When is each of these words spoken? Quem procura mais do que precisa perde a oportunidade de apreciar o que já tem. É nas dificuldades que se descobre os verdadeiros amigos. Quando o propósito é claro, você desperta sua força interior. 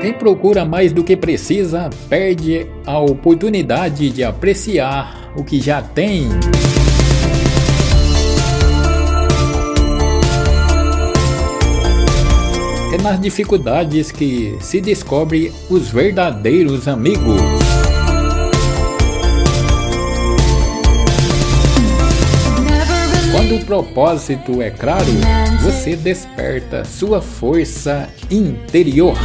Quem 0.00 0.14
procura 0.14 0.64
mais 0.64 0.94
do 0.94 1.04
que 1.04 1.14
precisa 1.14 1.90
perde 2.08 2.66
a 2.86 2.98
oportunidade 2.98 4.08
de 4.08 4.24
apreciar 4.24 5.30
o 5.36 5.44
que 5.44 5.60
já 5.60 5.82
tem. 5.82 6.26
É 12.94 13.02
nas 13.02 13.20
dificuldades 13.20 14.10
que 14.10 14.56
se 14.60 14.80
descobre 14.80 15.52
os 15.68 15.90
verdadeiros 15.90 16.88
amigos. 16.88 17.40
Quando 23.32 23.56
o 23.56 23.64
propósito 23.64 24.62
é 24.62 24.70
claro, 24.70 25.06
você 25.60 25.94
desperta 25.94 26.84
sua 26.84 27.20
força 27.20 28.08
interior. 28.30 29.16